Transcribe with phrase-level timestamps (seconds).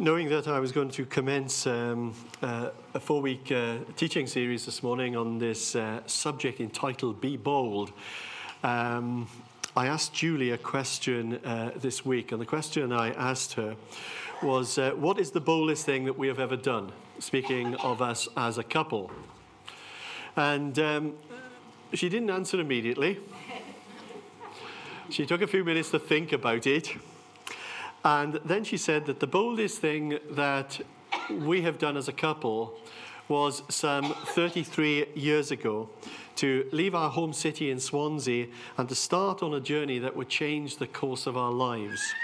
[0.00, 4.64] Knowing that I was going to commence um, uh, a four week uh, teaching series
[4.64, 7.92] this morning on this uh, subject entitled Be Bold,
[8.62, 9.28] um,
[9.76, 13.76] I asked Julie a question uh, this week, and the question I asked her
[14.42, 16.92] was uh, What is the boldest thing that we have ever done?
[17.18, 19.10] Speaking of us as a couple.
[20.36, 21.14] And um,
[21.92, 23.18] she didn't answer immediately.
[25.10, 26.90] She took a few minutes to think about it.
[28.04, 30.80] And then she said that the boldest thing that
[31.30, 32.78] we have done as a couple
[33.28, 35.88] was some 33 years ago
[36.36, 38.46] to leave our home city in Swansea
[38.78, 42.14] and to start on a journey that would change the course of our lives.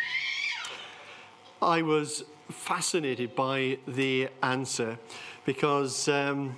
[1.60, 4.98] I was fascinated by the answer
[5.44, 6.56] because um,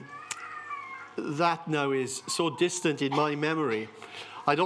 [1.18, 3.88] that now is so distant in my memory.
[4.46, 4.60] I'd,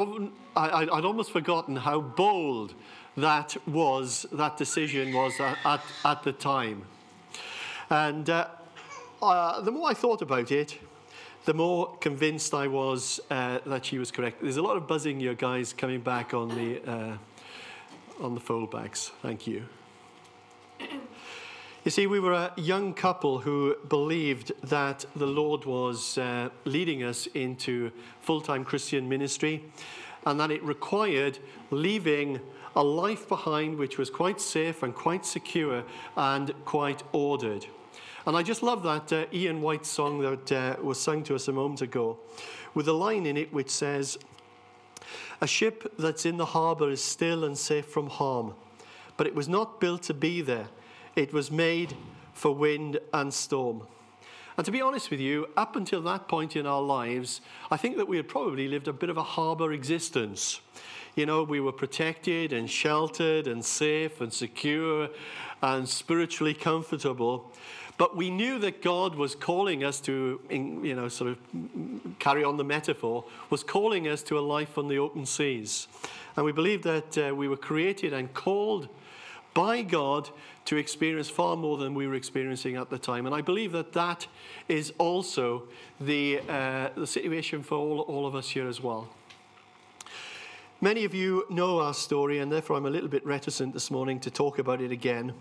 [0.54, 2.74] I, would almost forgotten how bold
[3.16, 6.84] that was, that decision was at, at, the time.
[7.90, 8.48] And uh,
[9.20, 10.78] uh, the more I thought about it,
[11.44, 14.40] the more convinced I was uh, that she was correct.
[14.40, 17.16] There's a lot of buzzing here, guys, coming back on the, uh,
[18.20, 19.10] on the foldbacks.
[19.20, 19.64] Thank you.
[21.84, 27.02] You see, we were a young couple who believed that the Lord was uh, leading
[27.02, 29.64] us into full time Christian ministry
[30.24, 31.40] and that it required
[31.72, 32.38] leaving
[32.76, 35.82] a life behind which was quite safe and quite secure
[36.16, 37.66] and quite ordered.
[38.26, 41.48] And I just love that uh, Ian White song that uh, was sung to us
[41.48, 42.16] a moment ago,
[42.74, 44.18] with a line in it which says,
[45.40, 48.54] A ship that's in the harbour is still and safe from harm,
[49.16, 50.68] but it was not built to be there.
[51.14, 51.94] It was made
[52.32, 53.82] for wind and storm.
[54.56, 57.96] And to be honest with you, up until that point in our lives, I think
[57.96, 60.60] that we had probably lived a bit of a harbour existence.
[61.14, 65.08] You know, we were protected and sheltered and safe and secure
[65.62, 67.52] and spiritually comfortable.
[67.98, 71.38] But we knew that God was calling us to, you know, sort of
[72.18, 75.88] carry on the metaphor, was calling us to a life on the open seas.
[76.36, 78.88] And we believed that uh, we were created and called
[79.54, 80.30] by God
[80.64, 83.26] to experience far more than we were experiencing at the time.
[83.26, 84.26] And I believe that that
[84.68, 85.64] is also
[86.00, 89.08] the, uh, the situation for all, all of us here as well.
[90.80, 94.18] Many of you know our story, and therefore I'm a little bit reticent this morning
[94.18, 95.32] to talk about it again.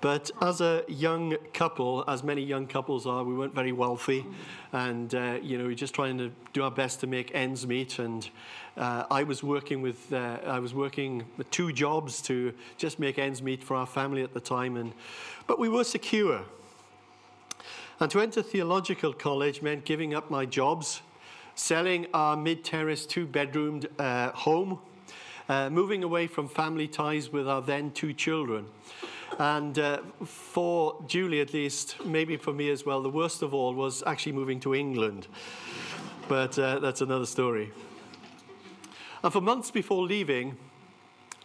[0.00, 4.24] But as a young couple, as many young couples are, we weren't very wealthy,
[4.72, 7.66] and uh, you know, we are just trying to do our best to make ends
[7.66, 7.98] meet.
[7.98, 8.30] And
[8.76, 13.42] uh, I was working with, uh, I was working two jobs to just make ends
[13.42, 14.92] meet for our family at the time, and
[15.46, 16.44] but we were secure.
[17.98, 21.00] And to enter theological college meant giving up my jobs
[21.54, 24.78] selling our mid terrace two bedroomed uh, home,
[25.48, 28.66] uh, moving away from family ties with our then two children.
[29.38, 33.74] And uh, for Julie, at least, maybe for me as well, the worst of all
[33.74, 35.26] was actually moving to England.
[36.28, 37.72] But uh, that's another story.
[39.26, 40.56] And for months before leaving,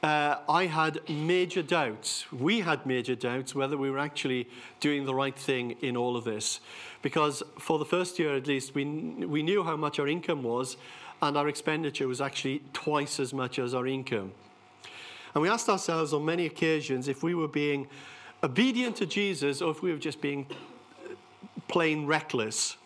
[0.03, 2.31] uh, I had major doubts.
[2.31, 4.47] We had major doubts whether we were actually
[4.79, 6.59] doing the right thing in all of this.
[7.01, 10.77] Because for the first year at least, we, we knew how much our income was,
[11.23, 14.31] and our expenditure was actually twice as much as our income.
[15.33, 17.87] And we asked ourselves on many occasions if we were being
[18.43, 20.45] obedient to Jesus or if we were just being
[21.67, 22.77] plain reckless.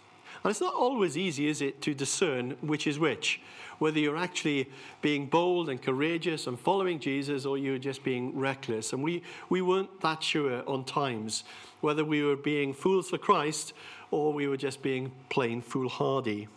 [0.41, 3.41] And it's not always easy, is it, to discern which is which
[3.79, 4.69] whether you're actually
[5.01, 8.93] being bold and courageous and following Jesus or you're just being reckless.
[8.93, 11.43] And we, we weren't that sure on times
[11.81, 13.73] whether we were being fools for Christ
[14.11, 16.47] or we were just being plain foolhardy.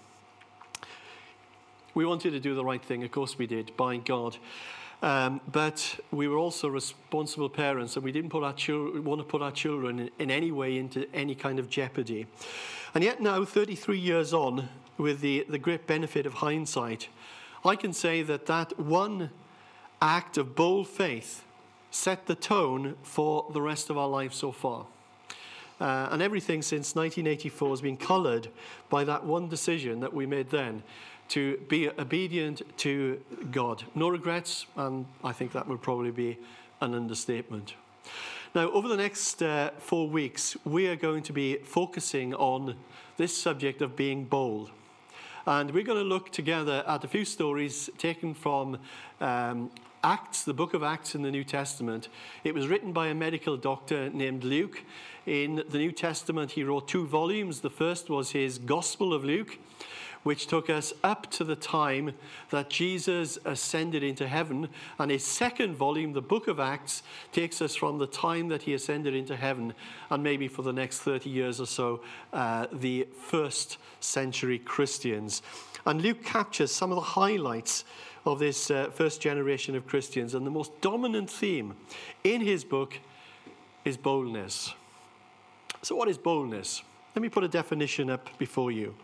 [1.95, 4.37] We wanted to do the right thing, of course we did, by God.
[5.03, 9.25] Um, but we were also responsible parents, and we didn't put our chil- want to
[9.25, 12.27] put our children in, in, any way into any kind of jeopardy.
[12.95, 14.69] And yet, now, 33 years on,
[14.99, 17.09] with the, the great benefit of hindsight,
[17.65, 19.31] I can say that that one
[20.00, 21.45] act of bold faith
[21.91, 24.87] set the tone for the rest of our life so far.
[25.81, 28.49] Uh, and everything since 1984 has been coloured
[28.91, 30.83] by that one decision that we made then
[31.29, 33.21] to be obedient to
[33.53, 33.85] God.
[33.94, 36.39] No regrets, and I think that would probably be
[36.81, 37.75] an understatement.
[38.55, 42.77] Now, over the next uh, four weeks, we are going to be focusing on
[43.19, 44.71] this subject of being bold.
[45.49, 48.77] And we're going to look together at a few stories taken from
[49.19, 49.71] um,
[50.05, 52.11] Acts, the book of Acts in the New Testament.
[52.45, 54.83] It was written by a medical doctor named Luke.
[55.25, 57.62] In the New Testament, he wrote two volumes.
[57.62, 59.59] The first was his Gospel of Luke,
[60.23, 62.12] which took us up to the time
[62.50, 64.69] that Jesus ascended into heaven.
[64.99, 68.75] And his second volume, the book of Acts, takes us from the time that he
[68.75, 69.75] ascended into heaven
[70.11, 72.00] and maybe for the next 30 years or so,
[72.32, 75.43] uh, the first century Christians.
[75.87, 77.85] And Luke captures some of the highlights
[78.26, 80.35] of this uh, first generation of Christians.
[80.35, 81.75] And the most dominant theme
[82.25, 82.99] in his book
[83.85, 84.75] is boldness.
[85.82, 86.82] So, what is boldness?
[87.15, 88.94] Let me put a definition up before you.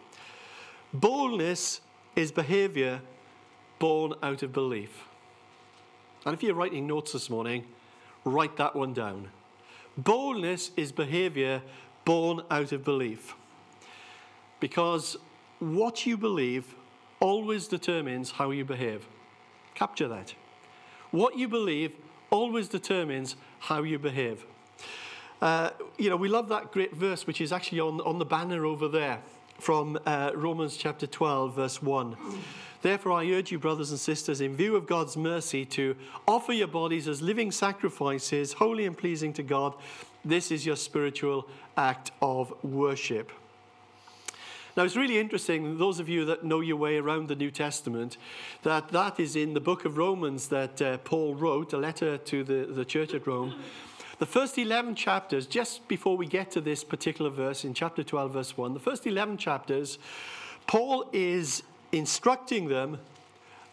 [0.94, 1.80] Boldness
[2.14, 3.00] is behavior
[3.80, 5.08] born out of belief.
[6.24, 7.66] And if you're writing notes this morning,
[8.24, 9.28] write that one down.
[9.98, 11.62] Boldness is behavior
[12.04, 13.34] born out of belief.
[14.60, 15.16] Because
[15.58, 16.76] what you believe
[17.18, 19.04] always determines how you behave.
[19.74, 20.34] Capture that.
[21.10, 21.92] What you believe
[22.30, 24.46] always determines how you behave.
[25.42, 28.64] Uh, you know, we love that great verse, which is actually on, on the banner
[28.64, 29.20] over there
[29.58, 32.16] from uh, Romans chapter 12, verse 1.
[32.82, 35.96] Therefore, I urge you, brothers and sisters, in view of God's mercy, to
[36.28, 39.74] offer your bodies as living sacrifices, holy and pleasing to God.
[40.24, 43.32] This is your spiritual act of worship.
[44.76, 48.16] Now, it's really interesting, those of you that know your way around the New Testament,
[48.64, 52.42] that that is in the book of Romans that uh, Paul wrote, a letter to
[52.42, 53.54] the, the church at Rome.
[54.24, 58.32] The first 11 chapters, just before we get to this particular verse in chapter 12,
[58.32, 59.98] verse 1, the first 11 chapters,
[60.66, 61.62] Paul is
[61.92, 63.00] instructing them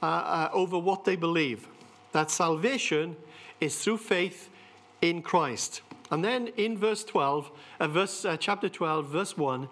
[0.03, 1.69] uh, uh, over what they believe
[2.11, 3.15] that salvation
[3.61, 4.49] is through faith
[5.01, 5.83] in Christ.
[6.11, 7.49] And then in verse 12,
[7.79, 9.69] uh, verse, uh, chapter 12, verse 1,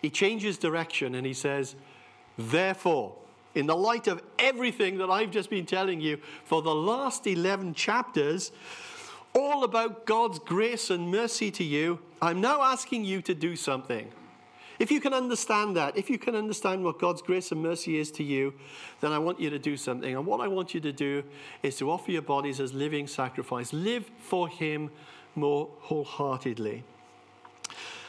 [0.00, 1.74] he changes direction and he says,
[2.38, 3.16] Therefore,
[3.56, 7.74] in the light of everything that I've just been telling you for the last 11
[7.74, 8.52] chapters,
[9.34, 14.10] all about God's grace and mercy to you, I'm now asking you to do something.
[14.78, 18.10] If you can understand that, if you can understand what God's grace and mercy is
[18.12, 18.54] to you,
[19.00, 20.16] then I want you to do something.
[20.16, 21.22] And what I want you to do
[21.62, 23.72] is to offer your bodies as living sacrifice.
[23.72, 24.90] Live for Him
[25.36, 26.82] more wholeheartedly.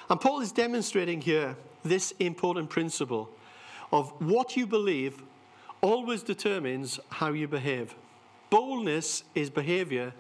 [0.10, 3.30] And Paul is demonstrating here this important principle
[3.92, 5.22] of what you believe
[5.82, 7.96] always determines how you behave.
[8.50, 10.14] Boldness is behavior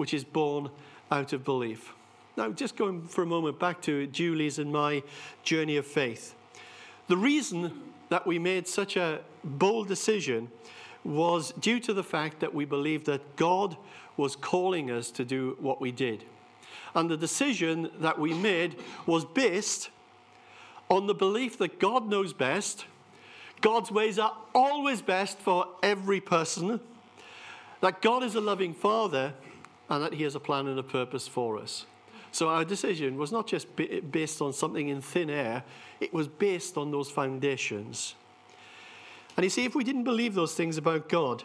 [0.00, 0.70] which is born
[1.10, 1.92] out of belief.
[2.34, 5.02] Now, just going for a moment back to Julie's and my
[5.42, 6.34] journey of faith.
[7.08, 10.48] The reason that we made such a bold decision
[11.04, 13.76] was due to the fact that we believed that God
[14.16, 16.24] was calling us to do what we did.
[16.94, 19.90] And the decision that we made was based
[20.88, 22.86] on the belief that God knows best,
[23.60, 26.80] God's ways are always best for every person,
[27.82, 29.34] that God is a loving Father,
[29.90, 31.84] and that He has a plan and a purpose for us.
[32.32, 33.66] So our decision was not just
[34.10, 35.64] based on something in thin air,
[35.98, 38.14] it was based on those foundations.
[39.36, 41.42] And you see, if we didn't believe those things about God,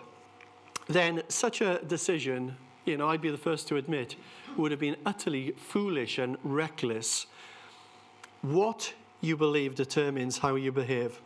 [0.88, 2.56] then such a decision,
[2.86, 4.16] you know, I'd be the first to admit,
[4.58, 7.26] would have been utterly foolish and reckless.
[8.42, 11.20] What you believe determines how you behave.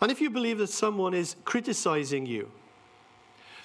[0.00, 2.50] And if you believe that someone is criticizing you,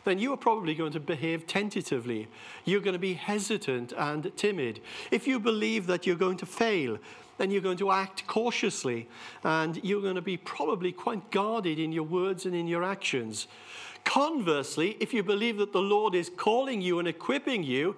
[0.07, 2.30] then you are probably going to behave tentatively.
[2.63, 4.80] You're going to be hesitant and timid.
[5.12, 6.98] If you believe that you're going to fail,
[7.38, 9.09] then you're going to act cautiously
[9.44, 13.49] and you're going to be probably quite guarded in your words and in your actions.
[14.06, 17.97] Conversely, if you believe that the Lord is calling you and equipping you,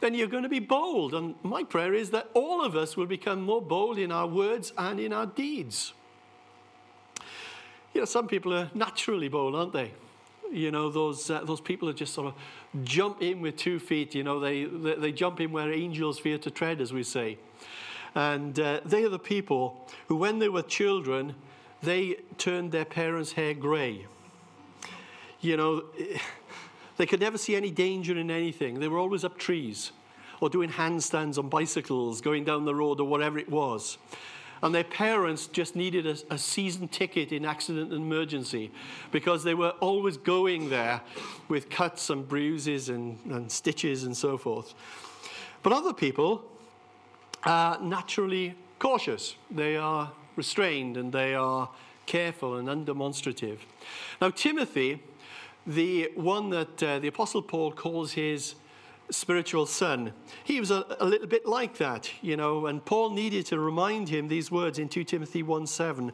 [0.00, 1.12] then you're going to be bold.
[1.12, 4.72] And my prayer is that all of us will become more bold in our words
[4.78, 5.92] and in our deeds.
[7.92, 9.92] You know, some people are naturally bold, aren't they?
[10.54, 12.34] You know, those, uh, those people who just sort of
[12.84, 14.14] jump in with two feet.
[14.14, 17.38] You know, they, they, they jump in where angels fear to tread, as we say.
[18.14, 21.34] And uh, they are the people who, when they were children,
[21.82, 24.06] they turned their parents' hair grey.
[25.40, 25.84] You know,
[26.98, 28.78] they could never see any danger in anything.
[28.78, 29.90] They were always up trees
[30.40, 33.98] or doing handstands on bicycles, going down the road or whatever it was.
[34.62, 38.70] And their parents just needed a, a season ticket in accident and emergency
[39.10, 41.00] because they were always going there
[41.48, 44.74] with cuts and bruises and, and stitches and so forth.
[45.62, 46.44] But other people
[47.44, 49.36] are naturally cautious.
[49.50, 51.70] They are restrained and they are
[52.06, 53.58] careful and undemonstrative.
[54.20, 55.00] Now, Timothy
[55.66, 58.54] the one that uh, the Apostle Paul calls his
[59.10, 60.12] spiritual son.
[60.44, 64.08] He was a, a, little bit like that, you know, and Paul needed to remind
[64.08, 66.12] him these words in 2 Timothy 1 7.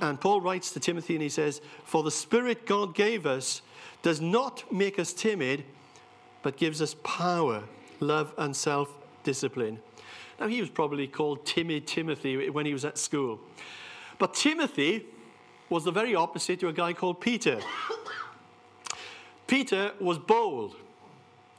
[0.00, 3.62] And Paul writes to Timothy and he says, For the Spirit God gave us
[4.02, 5.64] does not make us timid,
[6.42, 7.62] but gives us power,
[8.00, 9.78] love, and self discipline.
[10.38, 13.40] Now, he was probably called Timid Timothy when he was at school.
[14.18, 15.04] But Timothy
[15.68, 17.60] was the very opposite to a guy called Peter.
[19.46, 20.76] Peter was bold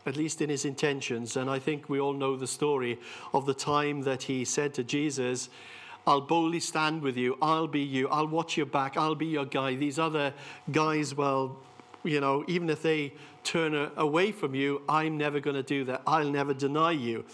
[0.06, 1.38] at least in his intentions.
[1.38, 3.00] And I think we all know the story
[3.34, 5.50] of the time that he said to Jesus,
[6.08, 7.38] I'll boldly stand with you.
[7.42, 8.08] I'll be you.
[8.10, 8.98] I'll watch your back.
[8.98, 9.76] I'll be your guy.
[9.76, 10.34] These other
[10.72, 11.58] guys, well,
[12.04, 16.02] you know, even if they turn away from you, I'm never going to do that.
[16.08, 17.26] I'll never deny you.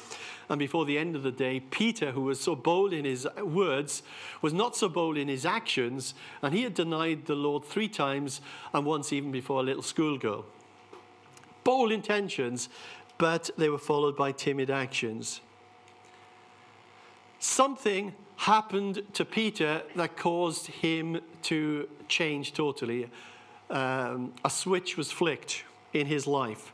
[0.49, 4.03] And before the end of the day, Peter, who was so bold in his words,
[4.41, 6.13] was not so bold in his actions.
[6.41, 8.41] And he had denied the Lord three times,
[8.73, 10.45] and once even before a little schoolgirl
[11.67, 12.69] bold intentions,
[13.17, 15.41] but they were followed by timid actions.
[17.39, 23.09] Something happened to Peter that caused him to change totally.
[23.69, 26.71] Um, a switch was flicked in his life.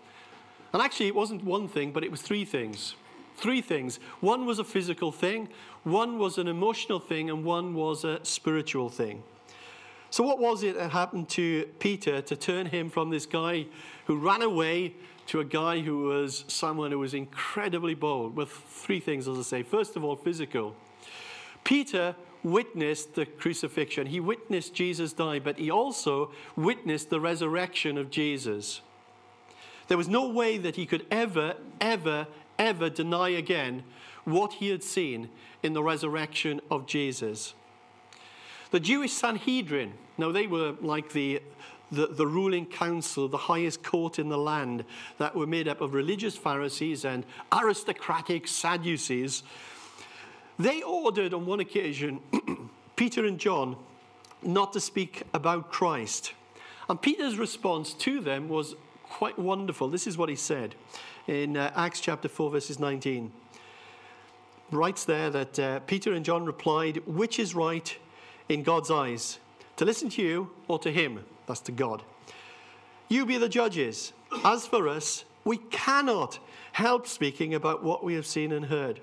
[0.74, 2.96] And actually, it wasn't one thing, but it was three things.
[3.36, 4.00] Three things.
[4.20, 5.50] One was a physical thing,
[5.84, 9.24] one was an emotional thing, and one was a spiritual thing.
[10.12, 13.66] So, what was it that happened to Peter to turn him from this guy
[14.06, 14.94] who ran away
[15.28, 18.36] to a guy who was someone who was incredibly bold?
[18.36, 19.64] With three things, as I say.
[19.64, 20.76] First of all, physical.
[21.64, 28.10] Peter witnessed the crucifixion, he witnessed Jesus die, but he also witnessed the resurrection of
[28.10, 28.82] Jesus.
[29.88, 32.28] There was no way that he could ever, ever,
[32.60, 33.84] ever deny again
[34.26, 35.30] what he had seen
[35.62, 37.54] in the resurrection of Jesus.
[38.74, 41.44] The Jewish Sanhedrin, now they were like the,
[41.92, 44.84] the, the, ruling council, the highest court in the land,
[45.20, 49.44] that were made up of religious Pharisees and aristocratic Sadducees.
[50.58, 52.20] They ordered on one occasion
[52.96, 53.76] Peter and John
[54.42, 56.34] not to speak about Christ.
[56.90, 59.88] And Peter's response to them was quite wonderful.
[59.88, 60.74] This is what he said
[61.28, 63.32] in uh, Acts chapter 4, verses 19.
[64.72, 67.96] Writes there that uh, Peter and John replied, Which is right?
[68.50, 69.40] In God's eyes
[69.78, 71.24] to listen to you or to Him.
[71.48, 72.04] That's to God.
[73.10, 74.14] You be the judges.
[74.44, 76.40] As for us, we cannot
[76.72, 79.00] help speaking about what we have seen and heard.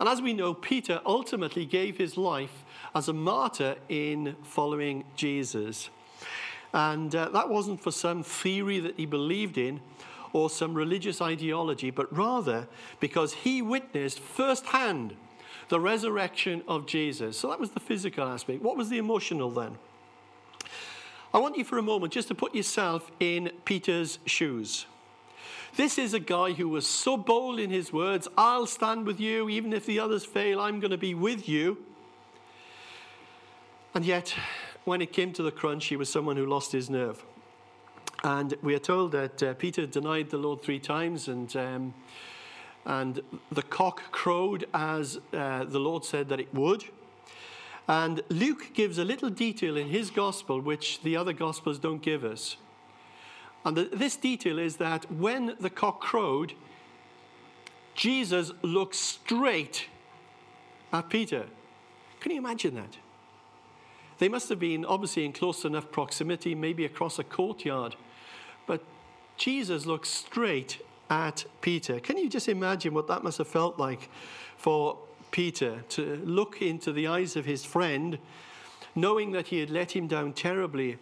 [0.00, 5.88] And as we know, Peter ultimately gave his life as a martyr in following Jesus.
[6.72, 9.80] And uh, that wasn't for some theory that he believed in
[10.32, 12.66] or some religious ideology, but rather
[12.98, 15.14] because he witnessed firsthand
[15.68, 17.38] the resurrection of Jesus.
[17.38, 18.62] So that was the physical aspect.
[18.62, 19.78] What was the emotional then?
[21.32, 24.86] I want you for a moment just to put yourself in Peter's shoes.
[25.76, 29.48] This is a guy who was so bold in his words I'll stand with you,
[29.48, 31.78] even if the others fail, I'm going to be with you.
[33.94, 34.34] And yet,
[34.84, 37.24] when it came to the crunch, he was someone who lost his nerve.
[38.22, 41.94] And we are told that uh, Peter denied the Lord three times, and um,
[42.84, 46.84] and the cock crowed as uh, the Lord said that it would.
[47.86, 52.24] And Luke gives a little detail in his gospel which the other gospels don't give
[52.24, 52.56] us.
[53.64, 56.54] And the, this detail is that when the cock crowed,
[57.94, 59.88] Jesus looked straight
[60.92, 61.46] at Peter.
[62.20, 62.98] Can you imagine that?
[64.18, 67.96] They must have been obviously in close enough proximity, maybe across a courtyard.
[68.66, 68.82] But
[69.36, 70.78] Jesus looked straight
[71.10, 72.00] at Peter.
[72.00, 74.10] Can you just imagine what that must have felt like
[74.56, 74.98] for
[75.30, 78.18] Peter to look into the eyes of his friend,
[78.94, 80.98] knowing that he had let him down terribly,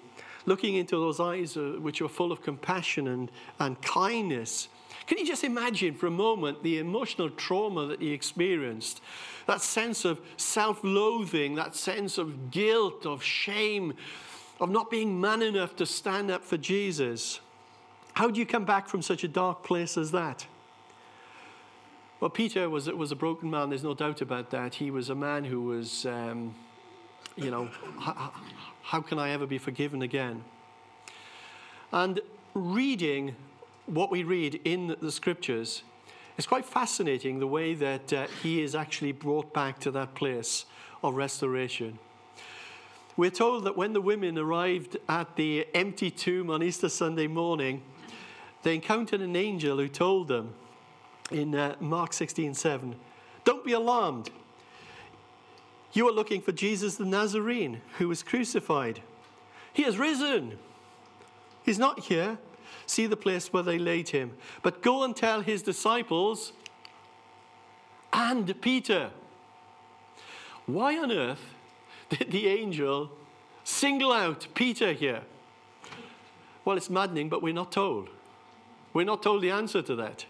[0.46, 3.30] looking into those eyes uh, which were full of compassion and,
[3.60, 4.68] and kindness?
[5.06, 9.00] Can you just imagine for a moment the emotional trauma that he experienced?
[9.46, 13.94] That sense of self loathing, that sense of guilt, of shame,
[14.60, 17.40] of not being man enough to stand up for Jesus.
[18.14, 20.46] How do you come back from such a dark place as that?
[22.20, 24.74] Well, Peter was, was a broken man, there's no doubt about that.
[24.74, 26.54] He was a man who was, um,
[27.36, 28.32] you know, how,
[28.82, 30.44] how can I ever be forgiven again?
[31.90, 32.20] And
[32.54, 33.34] reading
[33.86, 35.82] what we read in the scriptures,
[36.38, 40.66] it's quite fascinating the way that uh, he is actually brought back to that place
[41.02, 41.98] of restoration.
[43.16, 47.82] We're told that when the women arrived at the empty tomb on Easter Sunday morning,
[48.62, 50.54] they encountered an angel who told them
[51.30, 52.96] in uh, Mark 16 7,
[53.44, 54.30] Don't be alarmed.
[55.92, 59.02] You are looking for Jesus the Nazarene who was crucified.
[59.72, 60.58] He has risen.
[61.64, 62.38] He's not here.
[62.86, 64.32] See the place where they laid him.
[64.62, 66.52] But go and tell his disciples
[68.12, 69.10] and Peter.
[70.66, 71.54] Why on earth
[72.08, 73.10] did the angel
[73.64, 75.22] single out Peter here?
[76.64, 78.08] Well, it's maddening, but we're not told.
[78.92, 80.26] We're not told the answer to that.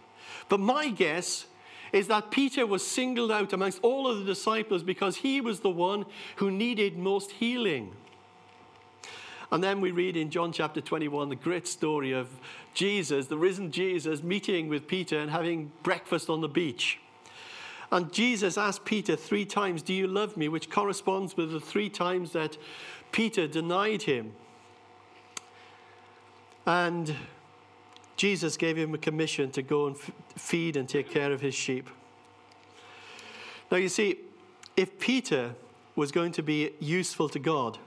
[0.48, 1.46] But my guess
[1.92, 5.70] is that Peter was singled out amongst all of the disciples because he was the
[5.70, 7.94] one who needed most healing.
[9.50, 12.28] And then we read in John chapter 21 the great story of
[12.72, 16.98] Jesus, the risen Jesus, meeting with Peter and having breakfast on the beach.
[17.90, 20.48] And Jesus asked Peter three times, Do you love me?
[20.48, 22.56] which corresponds with the three times that
[23.12, 24.32] Peter denied him.
[26.64, 27.14] And
[28.16, 31.54] Jesus gave him a commission to go and f- feed and take care of his
[31.54, 31.88] sheep.
[33.70, 34.18] Now, you see,
[34.76, 35.54] if Peter
[35.96, 37.78] was going to be useful to God,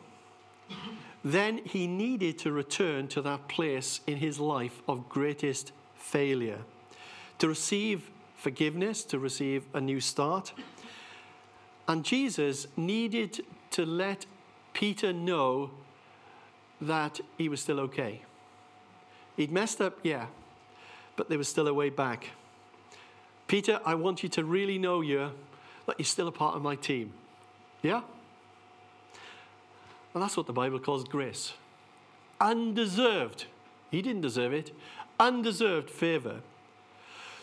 [1.23, 6.59] then he needed to return to that place in his life of greatest failure
[7.39, 10.53] to receive forgiveness, to receive a new start.
[11.87, 14.25] And Jesus needed to let
[14.73, 15.71] Peter know
[16.81, 18.21] that he was still okay.
[19.37, 20.27] He'd messed up, yeah,
[21.15, 22.29] but there was still a way back.
[23.47, 25.31] Peter, I want you to really know you
[25.85, 27.13] that you're still a part of my team.
[27.81, 28.01] Yeah?
[30.13, 31.53] And that's what the Bible calls grace.
[32.41, 33.45] Undeserved.
[33.91, 34.71] He didn't deserve it.
[35.19, 36.41] Undeserved favor.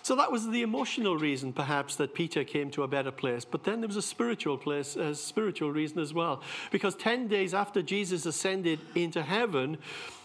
[0.03, 3.45] So that was the emotional reason, perhaps, that Peter came to a better place.
[3.45, 6.43] But then there was a spiritual place, a spiritual reason as well.
[6.73, 9.79] Because 10 days after Jesus ascended into heaven,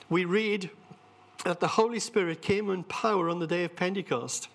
[0.09, 0.71] we read
[1.43, 4.49] that the Holy Spirit came in power on the day of Pentecost.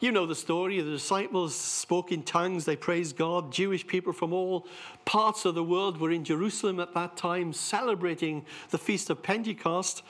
[0.00, 0.80] You know the story.
[0.80, 3.52] The disciples spoke in tongues, they praised God.
[3.52, 4.66] Jewish people from all
[5.04, 10.02] parts of the world were in Jerusalem at that time celebrating the feast of Pentecost.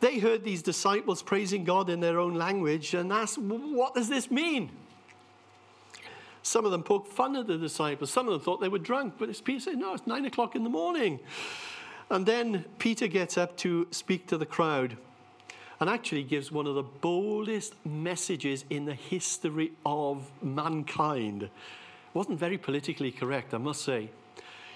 [0.00, 4.30] They heard these disciples praising God in their own language and asked, What does this
[4.30, 4.70] mean?
[6.42, 8.10] Some of them poked fun at the disciples.
[8.10, 10.64] Some of them thought they were drunk, but Peter said, No, it's nine o'clock in
[10.64, 11.20] the morning.
[12.10, 14.96] And then Peter gets up to speak to the crowd
[15.82, 21.50] and actually gives one of the boldest messages in the history of mankind.
[22.14, 24.08] Wasn't very politically correct, I must say.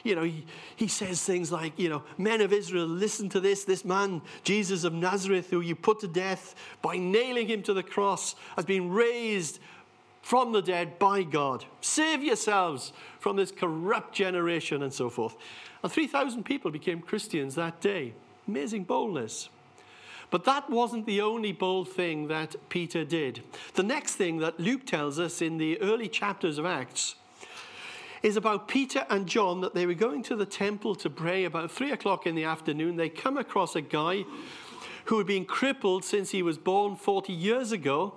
[0.03, 0.45] You know, he,
[0.75, 3.63] he says things like, you know, men of Israel, listen to this.
[3.63, 7.85] This man, Jesus of Nazareth, who you put to death by nailing him to the
[7.85, 9.61] cross, has been raised
[10.23, 11.65] from the dead by God.
[11.83, 15.37] Save yourselves from this corrupt generation and so forth.
[15.85, 18.13] And 3,000 people became Christians that day.
[18.49, 19.51] Amazing boldness.
[20.31, 23.43] But that wasn't the only bold thing that Peter did.
[23.75, 27.15] The next thing that Luke tells us in the early chapters of Acts
[28.23, 31.71] is about Peter and John that they were going to the temple to pray about
[31.71, 32.97] three o'clock in the afternoon.
[32.97, 34.25] They come across a guy
[35.05, 38.15] who had been crippled since he was born 40 years ago.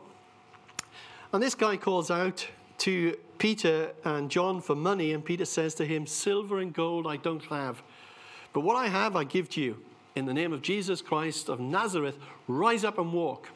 [1.32, 2.48] And this guy calls out
[2.80, 7.17] to Peter and John for money, and Peter says to him, Silver and gold I
[7.17, 7.84] don't have,
[8.54, 9.78] but what I have I give to you
[10.20, 13.50] in the name of Jesus Christ of Nazareth, rise up and walk.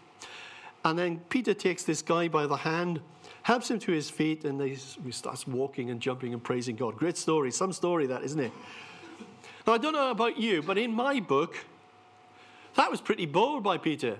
[0.83, 3.01] And then Peter takes this guy by the hand,
[3.43, 4.75] helps him to his feet, and he
[5.11, 6.95] starts walking and jumping and praising God.
[6.95, 8.51] Great story, some story that, isn't it?
[9.67, 11.57] Now, I don't know about you, but in my book,
[12.75, 14.17] that was pretty bold by Peter.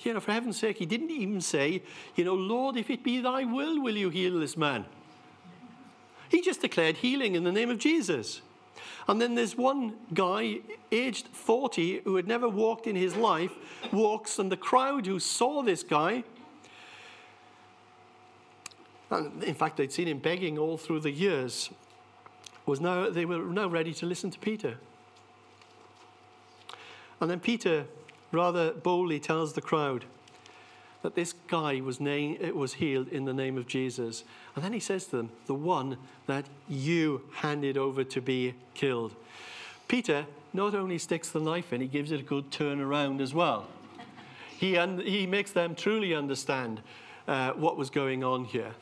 [0.00, 1.82] You know, for heaven's sake, he didn't even say,
[2.14, 4.84] you know, Lord, if it be thy will, will you heal this man?
[6.28, 8.42] He just declared healing in the name of Jesus.
[9.06, 13.52] And then there's one guy, aged 40, who had never walked in his life,
[13.92, 16.24] walks, and the crowd who saw this guy,
[19.10, 21.70] and in fact, they'd seen him begging all through the years,
[22.66, 24.78] was now, they were now ready to listen to Peter.
[27.20, 27.84] And then Peter
[28.32, 30.06] rather boldly tells the crowd,
[31.04, 34.24] that this guy was, name, was healed in the name of Jesus.
[34.56, 39.14] And then he says to them, the one that you handed over to be killed.
[39.86, 43.34] Peter not only sticks the knife in, he gives it a good turn around as
[43.34, 43.66] well.
[44.58, 46.80] He, un- he makes them truly understand
[47.28, 48.72] uh, what was going on here.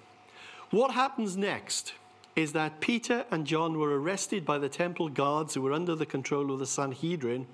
[0.71, 1.95] What happens next
[2.37, 6.07] is that Peter and John were arrested by the temple guards who were under the
[6.07, 7.49] control of the Sanhedrin.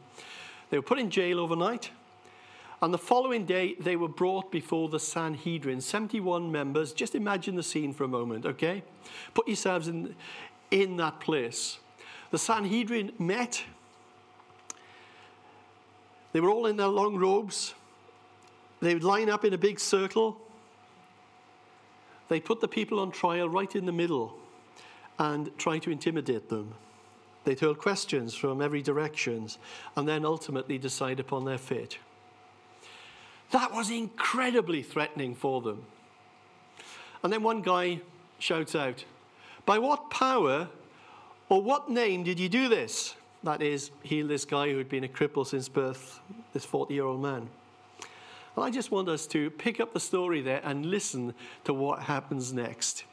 [0.69, 1.91] They were put in jail overnight.
[2.81, 6.93] On the following day, they were brought before the Sanhedrin, 71 members.
[6.93, 8.85] Just imagine the scene for a moment, okay?
[9.35, 10.15] Put yourselves in,
[10.71, 11.79] in that place.
[12.31, 13.65] The Sanhedrin met.
[16.33, 17.75] They were all in their long robes.
[18.81, 20.41] They would line up in a big circle.
[22.29, 24.39] They put the people on trial right in the middle
[25.19, 26.75] and try to intimidate them.
[27.43, 29.49] They'd hurl questions from every direction
[29.97, 31.99] and then ultimately decide upon their fate.
[33.51, 35.85] That was incredibly threatening for them.
[37.23, 38.01] And then one guy
[38.39, 39.05] shouts out,
[39.67, 40.69] By what power
[41.49, 43.15] or what name did you do this?
[43.43, 46.21] That is, heal this guy who had been a cripple since birth,
[46.53, 47.49] this 40 year old man.
[48.57, 51.33] And I just want us to pick up the story there and listen
[51.65, 53.05] to what happens next.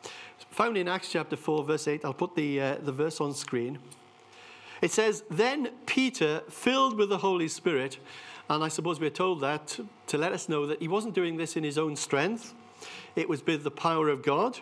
[0.52, 3.78] Found in Acts chapter 4, verse 8, I'll put the, uh, the verse on screen.
[4.82, 8.00] It says, Then Peter, filled with the Holy Spirit,
[8.50, 11.56] and I suppose we're told that to let us know that he wasn't doing this
[11.56, 12.54] in his own strength,
[13.16, 14.60] it was with the power of God,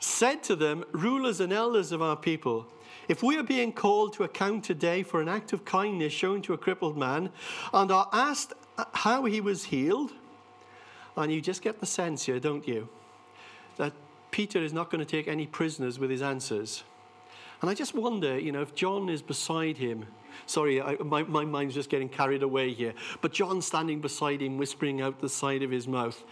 [0.00, 2.66] said to them, Rulers and elders of our people,
[3.08, 6.54] if we are being called to account today for an act of kindness shown to
[6.54, 7.30] a crippled man
[7.72, 8.54] and are asked
[8.92, 10.12] how he was healed,
[11.16, 12.88] and you just get the sense here, don't you,
[13.76, 13.92] that
[14.30, 16.82] Peter is not going to take any prisoners with his answers.
[17.60, 20.06] And I just wonder, you know, if John is beside him.
[20.46, 22.94] Sorry, I, my, my mind's just getting carried away here.
[23.20, 26.22] But John standing beside him, whispering out the side of his mouth,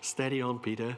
[0.00, 0.96] Steady on, Peter.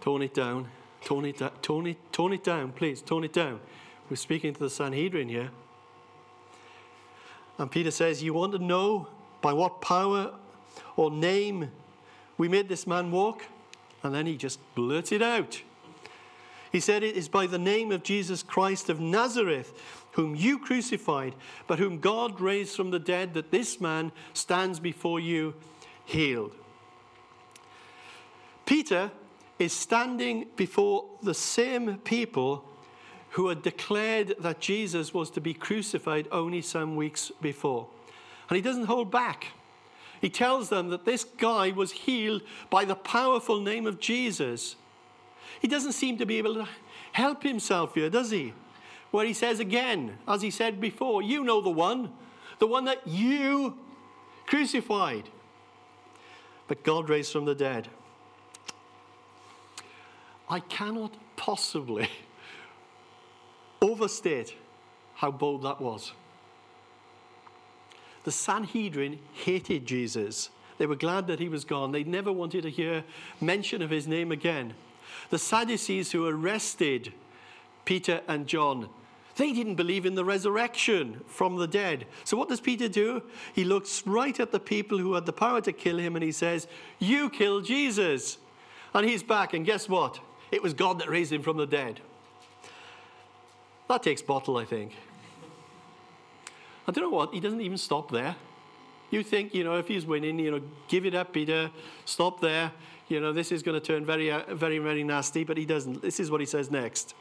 [0.00, 0.68] Tone it down.
[1.02, 3.00] Tone it, da- tone, it, tone it down, please.
[3.00, 3.60] Tone it down.
[4.08, 5.50] We're speaking to the Sanhedrin here.
[7.58, 9.08] And Peter says, You want to know
[9.40, 10.32] by what power
[10.96, 11.70] or name
[12.38, 13.44] we made this man walk?
[14.02, 15.62] And then he just blurted out.
[16.72, 19.72] He said, It is by the name of Jesus Christ of Nazareth,
[20.12, 21.34] whom you crucified,
[21.66, 25.54] but whom God raised from the dead, that this man stands before you
[26.04, 26.52] healed.
[28.66, 29.10] Peter
[29.58, 32.64] is standing before the same people
[33.30, 37.86] who had declared that Jesus was to be crucified only some weeks before.
[38.48, 39.48] And he doesn't hold back.
[40.20, 44.76] He tells them that this guy was healed by the powerful name of Jesus.
[45.60, 46.68] He doesn't seem to be able to
[47.12, 48.52] help himself here, does he?
[49.10, 52.12] Where he says again, as he said before, you know the one,
[52.58, 53.76] the one that you
[54.46, 55.28] crucified.
[56.68, 57.88] But God raised from the dead.
[60.48, 62.08] I cannot possibly
[63.82, 64.54] overstate
[65.14, 66.12] how bold that was.
[68.24, 70.50] The Sanhedrin hated Jesus.
[70.78, 71.92] They were glad that he was gone.
[71.92, 73.04] They never wanted to hear
[73.40, 74.74] mention of his name again.
[75.30, 77.12] The Sadducees who arrested
[77.84, 78.88] Peter and John,
[79.40, 82.06] they didn't believe in the resurrection from the dead.
[82.24, 83.22] So what does Peter do?
[83.54, 86.30] He looks right at the people who had the power to kill him and he
[86.30, 86.66] says,
[86.98, 88.36] You killed Jesus.
[88.92, 90.20] And he's back, and guess what?
[90.50, 92.00] It was God that raised him from the dead.
[93.88, 94.92] That takes bottle, I think.
[96.86, 98.36] I don't know what, he doesn't even stop there.
[99.10, 101.70] You think, you know, if he's winning, you know, give it up, Peter,
[102.04, 102.72] stop there.
[103.08, 106.02] You know, this is going to turn very, uh, very, very nasty, but he doesn't.
[106.02, 107.14] This is what he says next.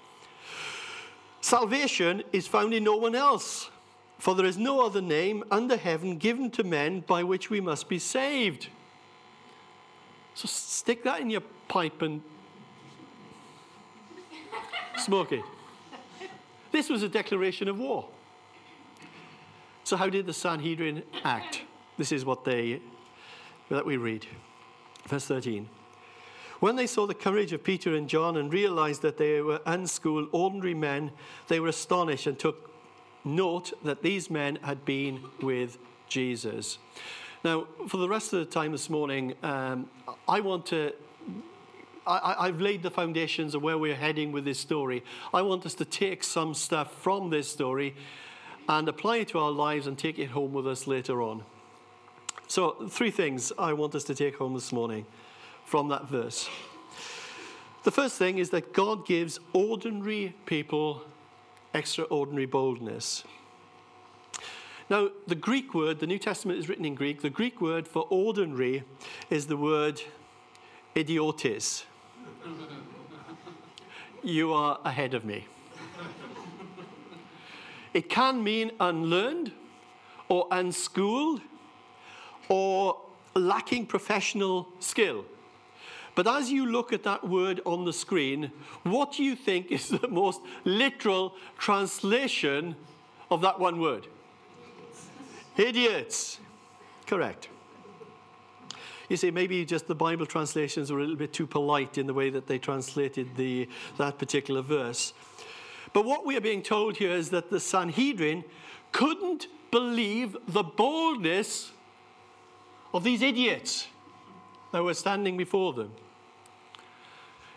[1.41, 3.69] Salvation is found in no one else,
[4.17, 7.88] for there is no other name under heaven given to men by which we must
[7.88, 8.67] be saved.
[10.34, 12.21] So stick that in your pipe and
[14.97, 15.43] smoke it.
[16.71, 18.08] This was a declaration of war.
[19.84, 21.63] So, how did the Sanhedrin act?
[21.97, 22.80] This is what they
[23.69, 24.28] that we read.
[25.08, 25.67] Verse 13.
[26.59, 30.27] When they saw the courage of Peter and John and realized that they were unschooled,
[30.33, 31.11] ordinary men,
[31.47, 32.69] they were astonished and took
[33.23, 35.77] note that these men had been with
[36.09, 36.77] Jesus.
[37.43, 39.89] Now, for the rest of the time this morning, um,
[40.27, 40.93] I want to.
[42.07, 45.03] I, have laid the foundations of where we're heading with this story.
[45.31, 47.93] I want us to take some stuff from this story
[48.67, 51.43] and apply it to our lives and take it home with us later on.
[52.47, 55.05] So, three things I want us to take home this morning
[55.69, 56.49] from that verse.
[57.84, 61.03] The first thing is that God gives ordinary people
[61.75, 63.23] extraordinary boldness.
[64.89, 68.08] Now, the Greek word, the New Testament is written in Greek, the Greek word for
[68.10, 68.84] ordinary
[69.29, 70.01] is the word
[70.95, 71.86] idiotes.
[74.23, 75.45] you are ahead of me.
[77.93, 79.51] It can mean unlearned
[80.29, 81.41] or unschooled
[82.47, 82.99] or
[83.36, 85.25] lacking professional skill.
[86.19, 88.51] But as you look at that word on the screen,
[88.84, 92.75] what do you think is the most literal translation
[93.32, 94.05] of that one word?
[95.55, 96.41] Idiots.
[97.08, 97.47] Correct.
[99.08, 102.13] You see, maybe just the Bible translations were a little bit too polite in the
[102.13, 105.13] way that they translated the, that particular verse.
[105.93, 108.43] But what we are being told here is that the Sanhedrin
[108.91, 111.71] couldn't believe the boldness
[112.93, 113.88] of these idiots
[114.73, 115.93] that were standing before them.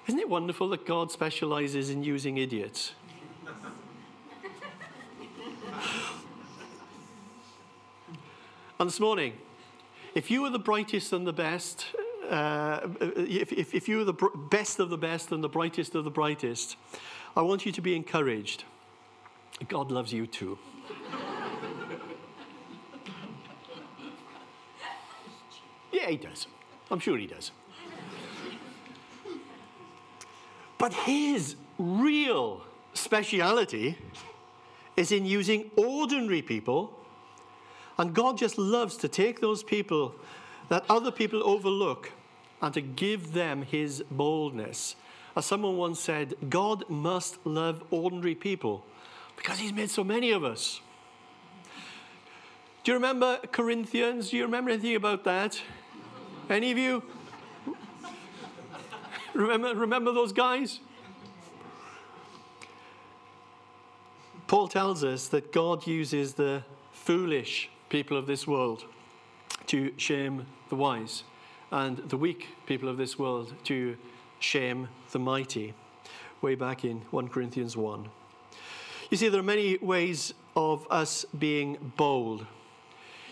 [0.08, 2.94] Isn't it wonderful that God specializes in using idiots?
[8.80, 9.34] and this morning,
[10.16, 11.86] if you were the brightest and the best,
[12.28, 15.94] uh, if, if, if you were the br- best of the best and the brightest
[15.94, 16.76] of the brightest,
[17.36, 18.64] I want you to be encouraged.
[19.68, 20.58] God loves you too.
[25.92, 26.48] yeah, he does.
[26.90, 27.52] I'm sure he does.
[30.82, 32.60] But his real
[32.92, 33.96] speciality
[34.96, 36.98] is in using ordinary people.
[37.98, 40.12] And God just loves to take those people
[40.70, 42.10] that other people overlook
[42.60, 44.96] and to give them his boldness.
[45.36, 48.84] As someone once said, God must love ordinary people
[49.36, 50.80] because he's made so many of us.
[52.82, 54.30] Do you remember Corinthians?
[54.30, 55.62] Do you remember anything about that?
[56.50, 57.04] Any of you?
[59.34, 60.80] Remember, remember those guys?
[64.46, 68.84] Paul tells us that God uses the foolish people of this world
[69.66, 71.24] to shame the wise,
[71.70, 73.96] and the weak people of this world to
[74.40, 75.74] shame the mighty.
[76.42, 78.08] Way back in 1 Corinthians 1.
[79.10, 82.46] You see, there are many ways of us being bold.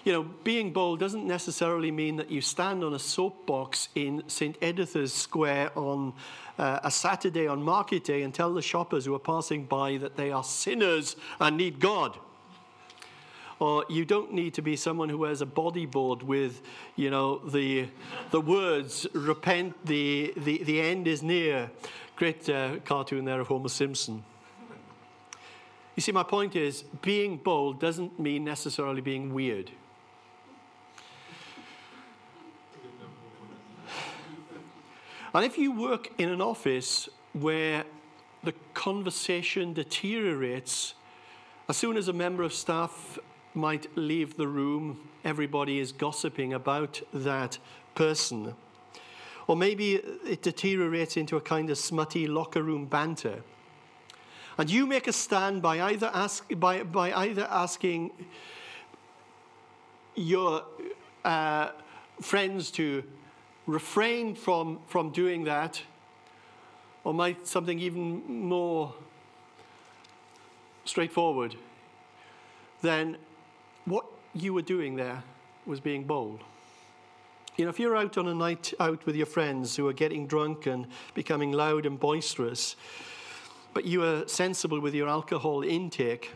[0.03, 4.59] You know, being bold doesn't necessarily mean that you stand on a soapbox in St.
[4.63, 6.15] Editha's Square on
[6.59, 10.17] uh, a Saturday on market day and tell the shoppers who are passing by that
[10.17, 12.17] they are sinners and need God.
[13.59, 16.63] Or you don't need to be someone who wears a bodyboard with,
[16.97, 17.89] you know, the,
[18.31, 21.71] the words, repent, the, the, the end is near.
[22.17, 24.25] Great uh, cartoon there of Homer Simpson.
[25.95, 29.71] You see, my point is being bold doesn't mean necessarily being weird.
[35.33, 37.85] And if you work in an office where
[38.43, 40.95] the conversation deteriorates,
[41.69, 43.19] as soon as a member of staff
[43.55, 47.59] might leave the room, everybody is gossiping about that
[47.95, 48.55] person.
[49.47, 53.43] Or maybe it deteriorates into a kind of smutty locker room banter.
[54.59, 58.11] And you make a stand by either, ask, by, by either asking
[60.14, 60.64] your
[61.25, 61.71] uh,
[62.21, 63.05] friends to
[63.70, 65.83] refrain from, from doing that,
[67.04, 68.92] or might something even more
[70.85, 71.54] straightforward,
[72.83, 73.16] then
[73.85, 74.04] what
[74.35, 75.22] you were doing there
[75.66, 76.40] was being bold.
[77.56, 80.26] You know, if you're out on a night out with your friends who are getting
[80.26, 82.76] drunk and becoming loud and boisterous,
[83.74, 86.33] but you are sensible with your alcohol intake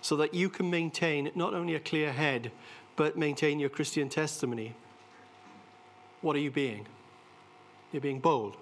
[0.00, 2.50] so that you can maintain not only a clear head,
[2.96, 4.74] but maintain your Christian testimony
[6.20, 6.86] what are you being?
[7.92, 8.56] You're being bold.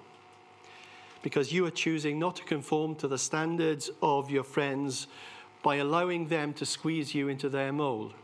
[1.23, 5.07] Because you are choosing not to conform to the standards of your friends
[5.63, 8.15] by allowing them to squeeze you into their mold.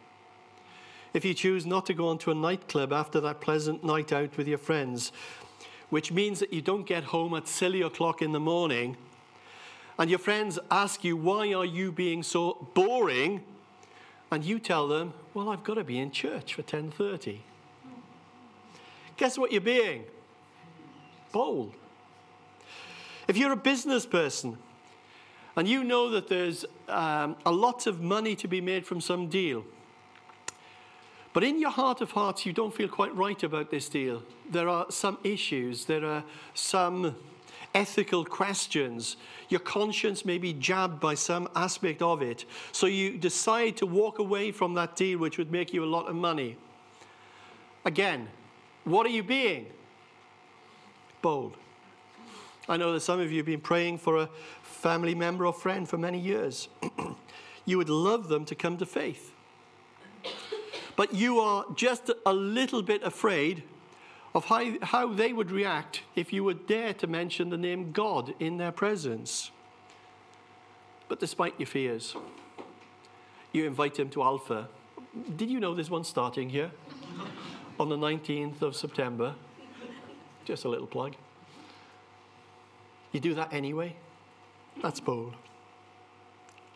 [1.13, 4.49] If you choose not to go onto a nightclub after that pleasant night out with
[4.49, 5.13] your friends,
[5.91, 8.97] which means that you don't get home at silly o'clock in the morning,
[9.99, 13.43] and your friends ask you, Why are you being so boring?
[14.31, 17.41] And you tell them, Well, I've got to be in church for 10:30.
[19.23, 20.03] Guess what you're being?
[21.31, 21.75] Bold.
[23.29, 24.59] If you're a business person
[25.55, 29.29] and you know that there's um, a lot of money to be made from some
[29.29, 29.65] deal,
[31.33, 34.25] but in your heart of hearts, you don't feel quite right about this deal.
[34.51, 37.15] There are some issues, there are some
[37.77, 39.17] ethical questions.
[39.51, 42.45] Your conscience may be jabbed by some aspect of it.
[42.73, 46.09] So you decide to walk away from that deal, which would make you a lot
[46.09, 46.57] of money.
[47.85, 48.29] Again,
[48.85, 49.67] what are you being?
[51.21, 51.57] Bold.
[52.69, 54.29] I know that some of you have been praying for a
[54.63, 56.69] family member or friend for many years.
[57.65, 59.33] you would love them to come to faith.
[60.97, 63.63] But you are just a little bit afraid
[64.35, 68.35] of how, how they would react if you would dare to mention the name God
[68.41, 69.51] in their presence.
[71.09, 72.15] But despite your fears,
[73.53, 74.69] you invite them to Alpha.
[75.37, 76.71] Did you know there's one starting here?
[77.83, 79.35] On the 19th of September.
[80.45, 81.17] Just a little plug.
[83.11, 83.97] You do that anyway?
[84.81, 85.35] That's bold.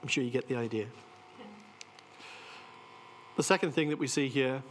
[0.02, 0.86] I'm sure you get the idea.
[3.36, 4.64] The second thing that we see here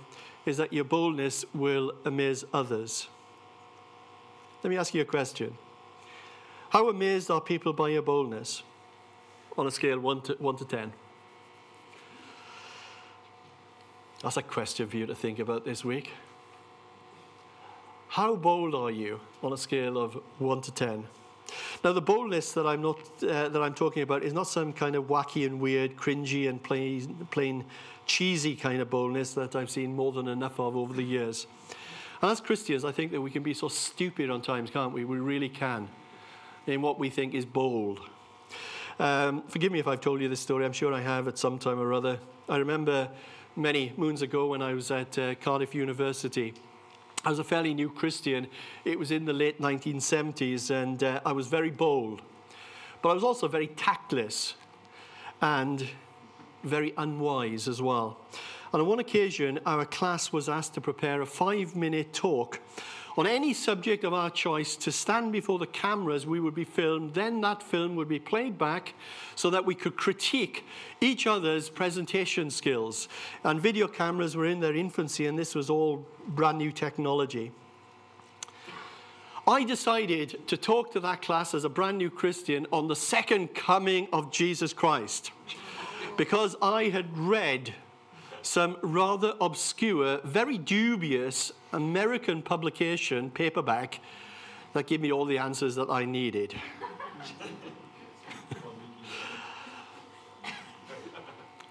[0.46, 3.08] is that your boldness will amaze others.
[4.62, 5.58] Let me ask you a question.
[6.70, 8.62] How amazed are people by your boldness
[9.58, 10.92] on a scale 1 to, 1 to 10?
[14.22, 16.12] That's a question for you to think about this week.
[18.16, 21.04] How bold are you on a scale of 1 to 10?
[21.84, 24.96] Now, the boldness that I'm, not, uh, that I'm talking about is not some kind
[24.96, 27.66] of wacky and weird, cringy and plain, plain
[28.06, 31.46] cheesy kind of boldness that I've seen more than enough of over the years.
[32.22, 35.04] And as Christians, I think that we can be so stupid on times, can't we?
[35.04, 35.90] We really can,
[36.68, 38.00] in what we think is bold.
[38.98, 41.60] Um, forgive me if I've told you this story, I'm sure I have at some
[41.60, 42.20] time or other.
[42.48, 43.10] I remember
[43.58, 46.54] many moons ago when I was at uh, Cardiff University.
[47.26, 48.46] I was a fairly new Christian.
[48.84, 52.22] It was in the late 1970s, and uh, I was very bold.
[53.02, 54.54] But I was also very tactless
[55.42, 55.88] and
[56.64, 58.20] very unwise as well.
[58.72, 62.60] And on one occasion, our class was asked to prepare a five minute talk
[63.18, 67.14] on any subject of our choice to stand before the cameras, we would be filmed.
[67.14, 68.94] Then that film would be played back
[69.36, 70.66] so that we could critique
[71.00, 73.08] each other's presentation skills.
[73.44, 77.52] And video cameras were in their infancy, and this was all brand new technology.
[79.48, 83.54] I decided to talk to that class as a brand new Christian on the second
[83.54, 85.32] coming of Jesus Christ
[86.18, 87.74] because I had read
[88.46, 94.00] some rather obscure, very dubious American publication, paperback,
[94.74, 96.54] that gave me all the answers that I needed.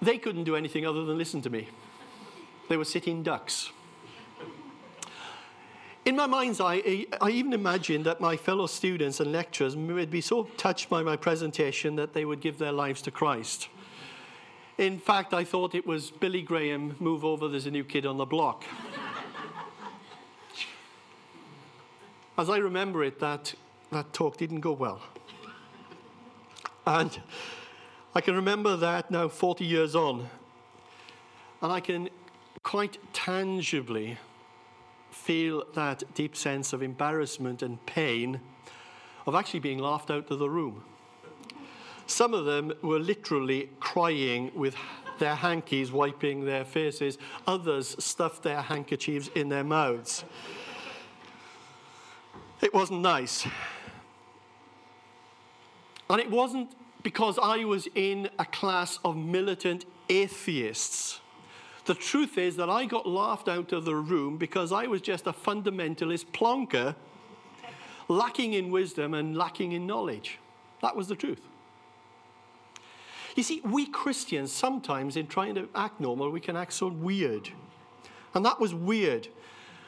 [0.02, 1.68] they couldn't do anything other than listen to me.
[2.68, 3.70] They were sitting ducks.
[6.04, 10.20] In my mind's eye, I even imagined that my fellow students and lecturers would be
[10.20, 13.68] so touched by my presentation that they would give their lives to Christ.
[14.76, 18.16] In fact, I thought it was Billy Graham, move over, there's a new kid on
[18.16, 18.64] the block.
[22.37, 23.54] As I remember it, that,
[23.92, 25.00] that talk didn't go well.
[26.84, 27.20] And
[28.16, 30.28] I can remember that now 40 years on.
[31.62, 32.10] And I can
[32.64, 34.18] quite tangibly
[35.12, 38.40] feel that deep sense of embarrassment and pain
[39.24, 40.82] of actually being laughed out of the room.
[42.07, 44.77] Some of them were literally crying with
[45.19, 47.19] their hankies wiping their faces.
[47.47, 50.25] Others stuffed their handkerchiefs in their mouths.
[52.61, 53.47] It wasn't nice.
[56.09, 61.21] And it wasn't because I was in a class of militant atheists.
[61.85, 65.27] The truth is that I got laughed out of the room because I was just
[65.27, 66.95] a fundamentalist plonker,
[68.09, 70.38] lacking in wisdom and lacking in knowledge.
[70.81, 71.43] That was the truth.
[73.35, 77.51] You see, we Christians sometimes, in trying to act normal, we can act so weird.
[78.35, 79.29] And that was weird.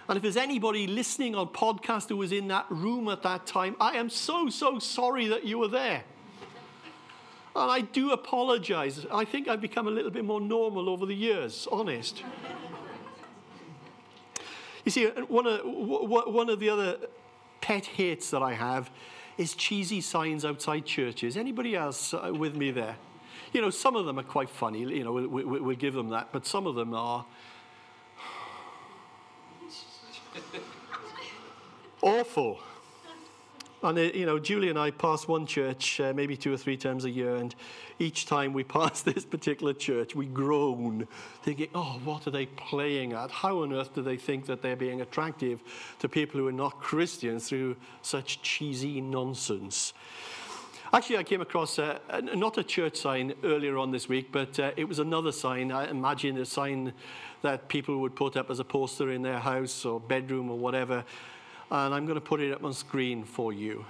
[0.08, 3.76] And if there's anybody listening on podcast who was in that room at that time,
[3.80, 6.04] I am so, so sorry that you were there.
[7.54, 9.06] And I do apologize.
[9.12, 12.22] I think I've become a little bit more normal over the years, honest.
[14.84, 16.98] you see, one of, one of the other
[17.60, 18.90] pet hates that I have
[19.38, 21.36] is cheesy signs outside churches.
[21.36, 22.96] Anybody else uh, with me there?
[23.52, 26.10] You know, some of them are quite funny, you know, we, we, we'll give them
[26.10, 27.24] that, but some of them are
[32.02, 32.60] awful.
[33.82, 36.76] And, uh, you know, Julie and I pass one church uh, maybe two or three
[36.76, 37.54] times a year, and
[37.98, 41.06] each time we pass this particular church, we groan,
[41.42, 43.30] thinking, oh, what are they playing at?
[43.30, 45.60] How on earth do they think that they're being attractive
[46.00, 49.92] to people who are not Christians through such cheesy nonsense?
[50.92, 54.84] Actually, I came across not a church sign earlier on this week, but uh, it
[54.84, 55.72] was another sign.
[55.72, 56.92] I imagine a sign
[57.42, 61.04] that people would put up as a poster in their house or bedroom or whatever.
[61.70, 63.84] And I'm going to put it up on screen for you.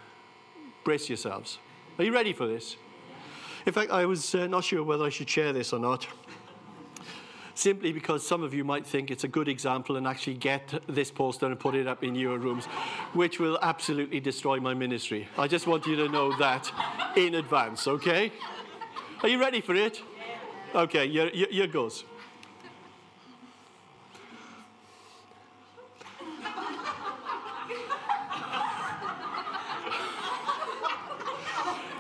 [0.85, 1.59] Brace yourselves.
[1.99, 2.77] Are you ready for this?
[3.67, 6.07] In fact, I was uh, not sure whether I should share this or not
[7.57, 11.11] simply because some of you might think it's a good example and actually get this
[11.11, 12.67] poster and put it up in your rooms,
[13.15, 15.27] which will absolutely destroy my ministry.
[15.39, 16.71] I just want you to know that
[17.17, 18.33] in advance, okay?
[19.23, 20.03] Are you ready for it?
[20.75, 22.05] Okay, here, here goes.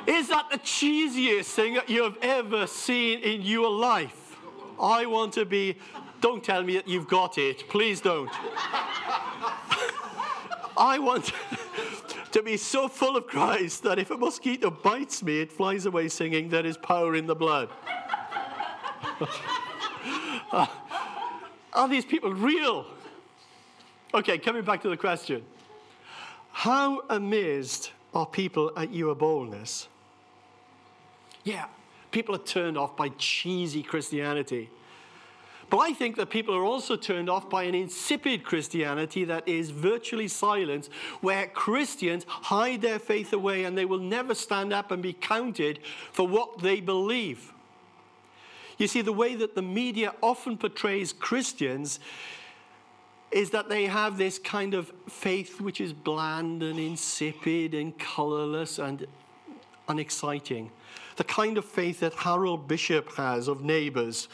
[0.06, 4.25] Is that the cheesiest thing that you have ever seen in your life?
[4.80, 5.76] I want to be.
[6.20, 7.68] Don't tell me that you've got it.
[7.68, 8.30] Please don't.
[10.76, 11.32] I want
[12.32, 16.08] to be so full of Christ that if a mosquito bites me, it flies away
[16.08, 17.70] singing, There is power in the blood.
[21.72, 22.86] are these people real?
[24.12, 25.42] Okay, coming back to the question.
[26.52, 29.88] How amazed are people at your boldness?
[31.44, 31.66] Yeah,
[32.10, 34.70] People are turned off by cheesy Christianity.
[35.68, 39.70] But I think that people are also turned off by an insipid Christianity that is
[39.70, 40.88] virtually silent,
[41.20, 45.80] where Christians hide their faith away and they will never stand up and be counted
[46.12, 47.52] for what they believe.
[48.78, 51.98] You see, the way that the media often portrays Christians
[53.32, 58.78] is that they have this kind of faith which is bland and insipid and colorless
[58.78, 59.06] and
[59.88, 60.70] unexciting.
[61.16, 64.28] The kind of faith that Harold Bishop has of neighbors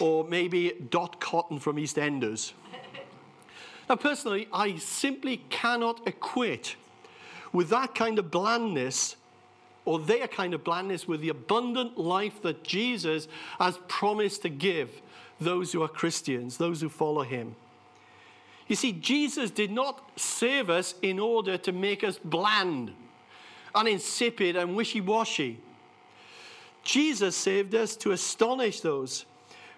[0.00, 2.52] or maybe Dot Cotton from EastEnders.
[3.88, 6.76] now, personally, I simply cannot equate
[7.52, 9.16] with that kind of blandness
[9.84, 15.00] or their kind of blandness with the abundant life that Jesus has promised to give
[15.40, 17.54] those who are Christians, those who follow him.
[18.66, 22.92] You see, Jesus did not save us in order to make us bland
[23.74, 25.60] and insipid and wishy washy.
[26.86, 29.26] Jesus saved us to astonish those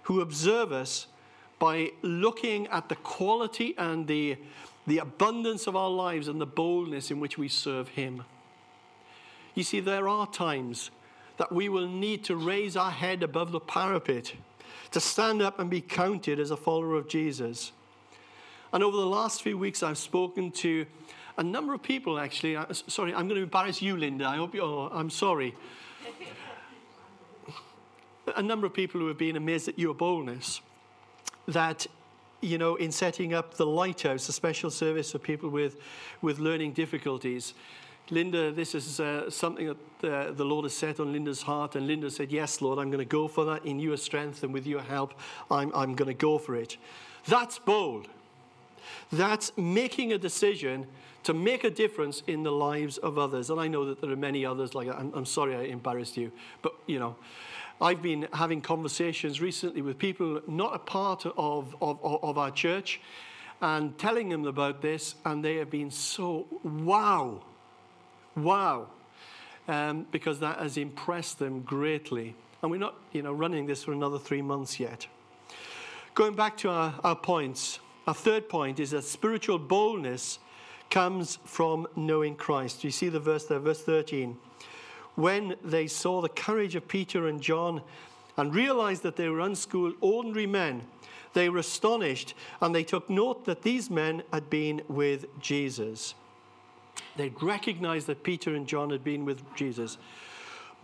[0.02, 1.06] who observe us
[1.59, 4.36] by looking at the quality and the,
[4.86, 8.24] the abundance of our lives and the boldness in which we serve Him.
[9.54, 10.90] You see, there are times
[11.38, 14.34] that we will need to raise our head above the parapet,
[14.90, 17.72] to stand up and be counted as a follower of Jesus.
[18.70, 20.84] And over the last few weeks, I've spoken to
[21.38, 22.59] a number of people, actually.
[22.70, 24.26] Sorry, I'm going to embarrass you, Linda.
[24.26, 25.54] I hope you, I'm sorry
[28.36, 30.60] a number of people who have been amazed at your boldness
[31.46, 31.86] that
[32.40, 35.76] you know in setting up the lighthouse a special service for people with
[36.22, 37.54] with learning difficulties.
[38.10, 39.66] Linda this is uh, something
[40.00, 42.90] that uh, the lord has set on linda's heart and linda said yes lord i'm
[42.90, 43.64] going to go for that.
[43.66, 45.14] In your strength and with your help
[45.50, 46.76] i'm, I'm going to go for it.
[47.26, 48.08] That's bold.
[49.12, 50.86] That's making a decision
[51.24, 53.50] to make a difference in the lives of others.
[53.50, 56.32] And i know that there are many others like i'm, I'm sorry i embarrassed you
[56.62, 57.16] but you know
[57.80, 63.00] I've been having conversations recently with people not a part of, of, of our church
[63.60, 67.42] and telling them about this, and they have been so wow,
[68.36, 68.88] wow,
[69.66, 72.34] um, because that has impressed them greatly.
[72.62, 75.06] And we're not, you know, running this for another three months yet.
[76.14, 80.40] Going back to our, our points, our third point is that spiritual boldness
[80.90, 82.82] comes from knowing Christ.
[82.82, 84.36] You see the verse there, verse 13
[85.18, 87.82] when they saw the courage of Peter and John
[88.36, 90.82] and realized that they were unschooled, ordinary men,
[91.34, 96.14] they were astonished and they took note that these men had been with Jesus.
[97.16, 99.98] They'd recognized that Peter and John had been with Jesus.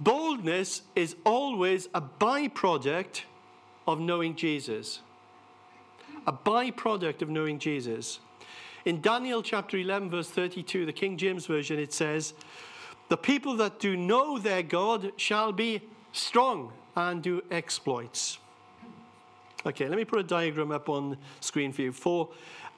[0.01, 3.23] Boldness is always a byproduct
[3.87, 4.99] of knowing Jesus.
[6.27, 8.19] A byproduct of knowing Jesus.
[8.85, 12.35] In Daniel chapter 11, verse 32, the King James Version, it says,
[13.09, 15.83] the people that do know their God shall be
[16.13, 18.39] strong and do exploits.
[19.67, 21.93] Okay, let me put a diagram up on screen for you.
[21.93, 22.29] Four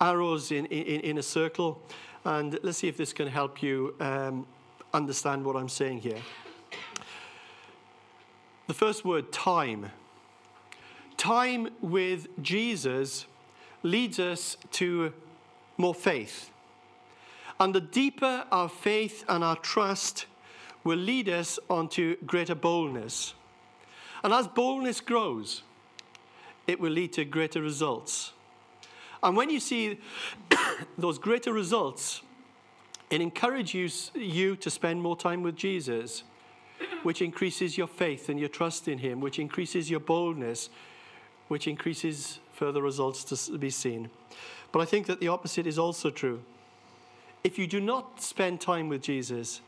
[0.00, 1.80] arrows in, in, in a circle,
[2.24, 4.46] and let's see if this can help you um,
[4.94, 6.18] understand what I'm saying here.
[8.66, 9.90] The first word, time.
[11.16, 13.26] Time with Jesus
[13.82, 15.12] leads us to
[15.76, 16.50] more faith.
[17.58, 20.26] And the deeper our faith and our trust
[20.84, 23.34] will lead us onto greater boldness.
[24.22, 25.62] And as boldness grows,
[26.66, 28.32] it will lead to greater results.
[29.22, 29.98] And when you see
[30.98, 32.22] those greater results,
[33.10, 36.24] it encourages you to spend more time with Jesus,
[37.02, 40.70] which increases your faith and your trust in Him, which increases your boldness,
[41.48, 44.10] which increases further results to be seen.
[44.72, 46.42] But I think that the opposite is also true.
[47.44, 49.60] If you do not spend time with Jesus,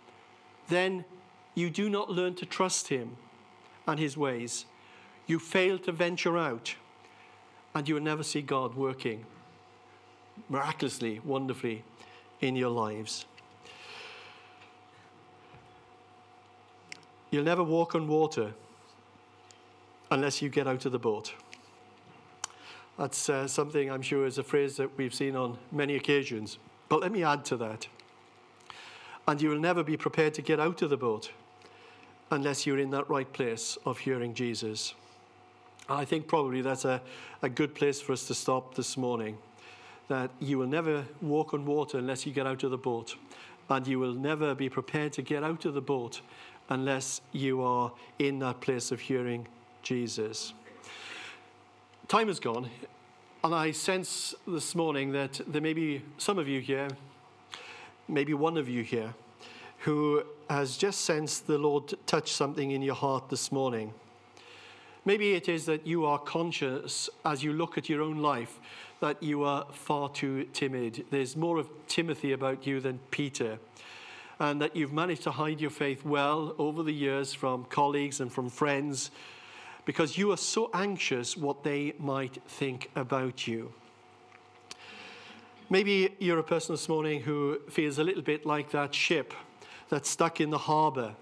[0.68, 1.04] then
[1.54, 3.16] you do not learn to trust him
[3.86, 4.66] and his ways.
[5.26, 6.74] You fail to venture out,
[7.74, 9.24] and you will never see God working
[10.48, 11.84] miraculously, wonderfully
[12.40, 13.26] in your lives.
[17.30, 18.54] You'll never walk on water
[20.10, 21.34] unless you get out of the boat.
[22.96, 26.58] That's uh, something I'm sure is a phrase that we've seen on many occasions.
[26.88, 27.86] But let me add to that.
[29.26, 31.30] And you will never be prepared to get out of the boat
[32.30, 34.94] unless you're in that right place of hearing Jesus.
[35.88, 37.00] I think probably that's a,
[37.42, 39.38] a good place for us to stop this morning.
[40.08, 43.16] That you will never walk on water unless you get out of the boat.
[43.70, 46.22] And you will never be prepared to get out of the boat
[46.70, 49.46] unless you are in that place of hearing
[49.82, 50.54] Jesus.
[52.08, 52.70] Time has gone.
[53.44, 56.88] And I sense this morning that there may be some of you here,
[58.08, 59.14] maybe one of you here,
[59.78, 63.94] who has just sensed the Lord touch something in your heart this morning.
[65.04, 68.58] Maybe it is that you are conscious as you look at your own life
[68.98, 71.04] that you are far too timid.
[71.10, 73.60] There's more of Timothy about you than Peter.
[74.40, 78.32] And that you've managed to hide your faith well over the years from colleagues and
[78.32, 79.12] from friends
[79.88, 83.72] because you are so anxious what they might think about you.
[85.70, 89.32] Maybe you're a person this morning who feels a little bit like that ship
[89.88, 91.14] that's stuck in the harbor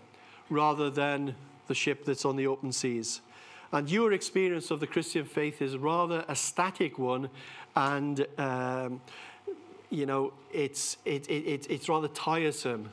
[0.51, 1.37] rather than
[1.69, 3.21] the ship that's on the open seas.
[3.71, 7.31] And your experience of the Christian faith is rather a static one,
[7.77, 9.01] and um,
[9.91, 12.89] you know it's it, it, it's rather tiresome,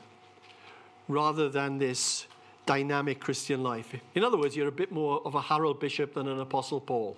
[1.08, 2.26] rather than this
[2.66, 3.94] dynamic Christian life.
[4.14, 7.16] In other words, you're a bit more of a Harold Bishop than an Apostle Paul.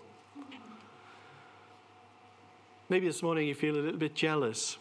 [2.89, 4.79] Maybe this morning you feel a little bit jealous,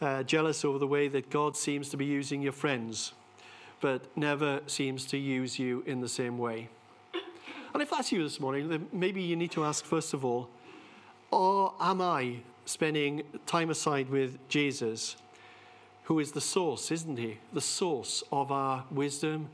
[0.00, 3.12] uh, jealous over the way that God seems to be using your friends,
[3.80, 6.68] but never seems to use you in the same way.
[7.74, 10.48] And if that's you this morning, then maybe you need to ask first of all,
[11.30, 15.16] or am I spending time aside with Jesus,
[16.04, 17.38] who is the source, isn't he?
[17.52, 19.50] The source of our wisdom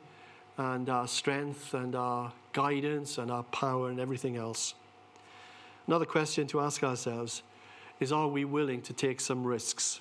[0.59, 4.75] and our strength and our guidance and our power and everything else.
[5.87, 7.43] Another question to ask ourselves
[8.01, 10.01] is are we willing to take some risks?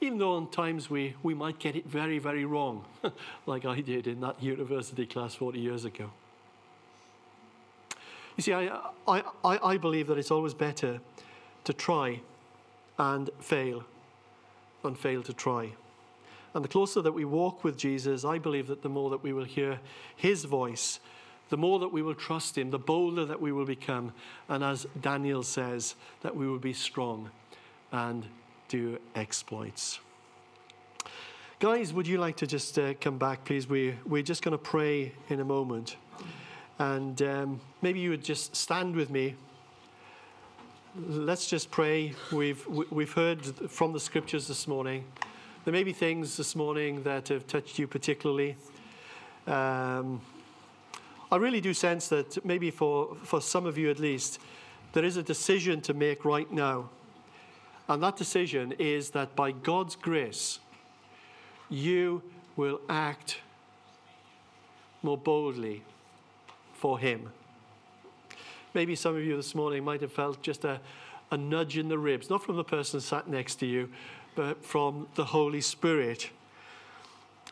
[0.00, 2.84] Even though at times we, we might get it very, very wrong,
[3.46, 6.10] like I did in that university class 40 years ago.
[8.36, 11.00] You see, I, I, I believe that it's always better
[11.64, 12.20] to try
[12.96, 13.84] and fail
[14.82, 15.72] than fail to try.
[16.54, 19.32] And the closer that we walk with Jesus, I believe that the more that we
[19.32, 19.80] will hear
[20.16, 21.00] his voice,
[21.50, 24.12] the more that we will trust him, the bolder that we will become.
[24.48, 27.30] And as Daniel says, that we will be strong
[27.92, 28.26] and
[28.68, 30.00] do exploits.
[31.60, 33.68] Guys, would you like to just uh, come back, please?
[33.68, 35.96] We, we're just going to pray in a moment.
[36.78, 39.34] And um, maybe you would just stand with me.
[40.96, 42.14] Let's just pray.
[42.30, 45.04] We've, we've heard from the scriptures this morning.
[45.68, 48.56] There may be things this morning that have touched you particularly.
[49.46, 50.22] Um,
[51.30, 54.40] I really do sense that maybe for, for some of you at least,
[54.94, 56.88] there is a decision to make right now.
[57.86, 60.58] And that decision is that by God's grace,
[61.68, 62.22] you
[62.56, 63.40] will act
[65.02, 65.82] more boldly
[66.72, 67.28] for Him.
[68.72, 70.80] Maybe some of you this morning might have felt just a,
[71.30, 73.90] a nudge in the ribs, not from the person sat next to you,
[74.38, 76.30] but from the Holy Spirit.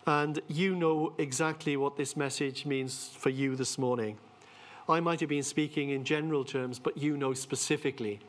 [0.06, 4.18] And you know exactly what this message means for you this morning.
[4.88, 8.20] I might have been speaking in general terms, but you know specifically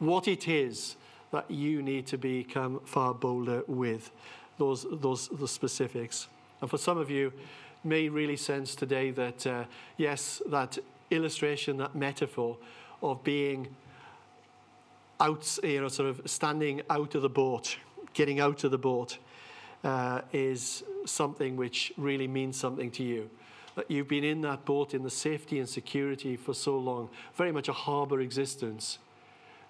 [0.00, 0.96] what it is
[1.30, 4.10] that you need to become far bolder with
[4.58, 6.26] those, those the specifics.
[6.60, 7.32] And for some of you,
[7.84, 9.64] may really sense today that, uh,
[9.98, 10.78] yes, that
[11.12, 12.56] illustration, that metaphor
[13.04, 13.68] of being
[15.24, 17.78] out, you know, sort of standing out of the boat,
[18.12, 19.18] getting out of the boat,
[19.82, 23.30] uh, is something which really means something to you.
[23.74, 27.52] That you've been in that boat in the safety and security for so long, very
[27.52, 28.98] much a harbour existence.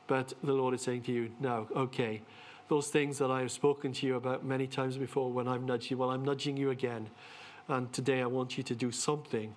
[0.06, 2.20] But the Lord is saying to you, now, okay,
[2.68, 5.90] those things that I have spoken to you about many times before when I've nudged
[5.90, 7.08] you, well, I'm nudging you again.
[7.68, 9.54] And today I want you to do something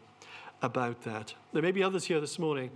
[0.62, 1.34] about that.
[1.54, 2.70] There may be others here this morning.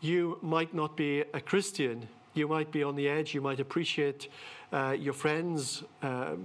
[0.00, 2.08] You might not be a Christian.
[2.38, 3.34] You might be on the edge.
[3.34, 4.28] You might appreciate
[4.72, 6.36] uh, your friends, uh,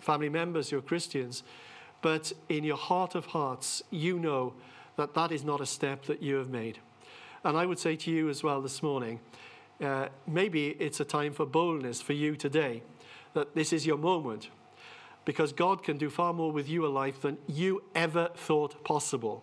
[0.00, 1.44] family members, your Christians.
[2.02, 4.54] But in your heart of hearts, you know
[4.96, 6.78] that that is not a step that you have made.
[7.44, 9.20] And I would say to you as well this morning
[9.80, 12.82] uh, maybe it's a time for boldness for you today,
[13.34, 14.48] that this is your moment
[15.24, 19.42] because God can do far more with you alive than you ever thought possible.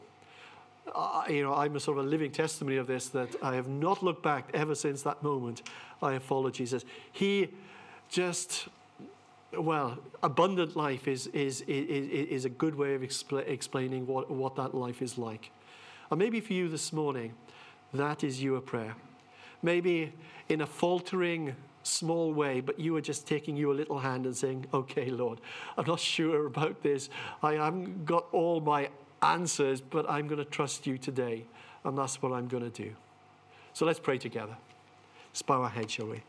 [0.93, 3.67] Uh, you know, I'm a sort of a living testimony of this that I have
[3.67, 5.61] not looked back ever since that moment
[6.01, 6.83] I have followed Jesus.
[7.11, 7.49] He
[8.09, 8.67] just,
[9.57, 14.55] well, abundant life is, is, is, is a good way of expl- explaining what, what
[14.57, 15.51] that life is like.
[16.11, 17.33] And maybe for you this morning,
[17.93, 18.95] that is your prayer.
[19.61, 20.13] Maybe
[20.49, 24.65] in a faltering, small way, but you are just taking your little hand and saying,
[24.73, 25.39] Okay, Lord,
[25.77, 27.09] I'm not sure about this.
[27.41, 28.89] I haven't got all my
[29.23, 31.45] answers, but I'm going to trust you today.
[31.85, 32.91] And that's what I'm going to do.
[33.73, 34.55] So let's pray together.
[35.29, 36.21] Let's bow our heads, shall we?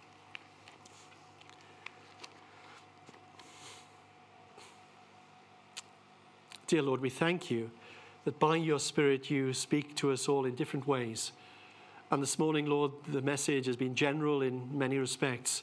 [6.67, 7.71] Dear Lord, we thank you
[8.25, 11.33] that by your Spirit you speak to us all in different ways.
[12.11, 15.63] And this morning, Lord, the message has been general in many respects.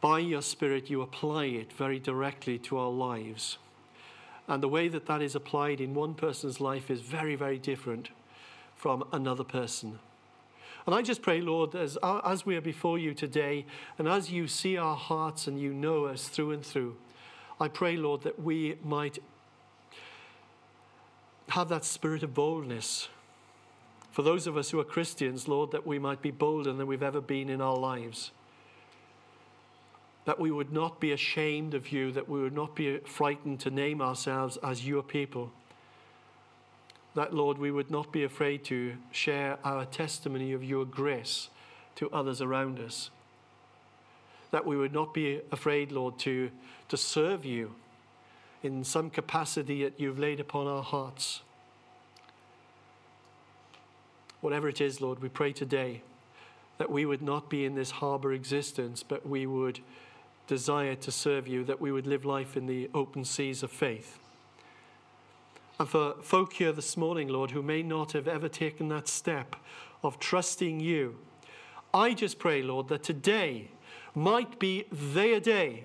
[0.00, 3.58] By your Spirit, you apply it very directly to our lives.
[4.50, 8.10] And the way that that is applied in one person's life is very, very different
[8.74, 10.00] from another person.
[10.86, 13.64] And I just pray, Lord, as, as we are before you today,
[13.96, 16.96] and as you see our hearts and you know us through and through,
[17.60, 19.20] I pray, Lord, that we might
[21.50, 23.08] have that spirit of boldness.
[24.10, 27.04] For those of us who are Christians, Lord, that we might be bolder than we've
[27.04, 28.32] ever been in our lives.
[30.30, 33.70] That we would not be ashamed of you, that we would not be frightened to
[33.72, 35.50] name ourselves as your people.
[37.16, 41.48] That, Lord, we would not be afraid to share our testimony of your grace
[41.96, 43.10] to others around us.
[44.52, 46.52] That we would not be afraid, Lord, to,
[46.90, 47.74] to serve you
[48.62, 51.40] in some capacity that you've laid upon our hearts.
[54.42, 56.02] Whatever it is, Lord, we pray today
[56.78, 59.80] that we would not be in this harbor existence, but we would
[60.50, 64.18] desire to serve you, that we would live life in the open seas of faith.
[65.78, 69.54] And for folk here this morning, Lord, who may not have ever taken that step
[70.02, 71.16] of trusting you,
[71.94, 73.68] I just pray, Lord, that today
[74.12, 75.84] might be their day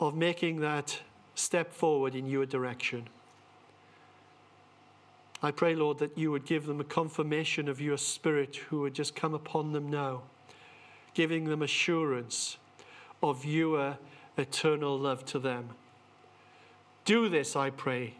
[0.00, 0.98] of making that
[1.34, 3.06] step forward in your direction.
[5.42, 8.94] I pray, Lord, that you would give them a confirmation of your Spirit who would
[8.94, 10.22] just come upon them now,
[11.12, 12.56] giving them assurance
[13.22, 13.98] of your
[14.36, 15.70] eternal love to them.
[17.04, 18.14] Do this, I pray.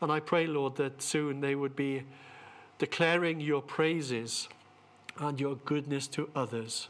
[0.00, 2.02] And I pray, Lord, that soon they would be
[2.78, 4.48] declaring your praises
[5.18, 6.88] and your goodness to others.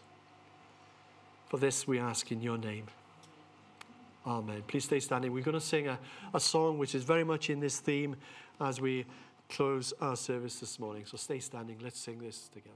[1.49, 2.87] For this we ask in your name.
[4.27, 4.63] Amen.
[4.67, 5.33] Please stay standing.
[5.33, 5.99] We're going to sing a,
[6.33, 8.17] a song which is very much in this theme
[8.61, 9.05] as we
[9.51, 11.05] close our service this morning.
[11.05, 11.77] So stay standing.
[11.83, 12.75] Let's sing this together.